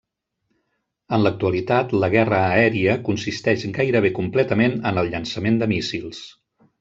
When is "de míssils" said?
5.65-6.23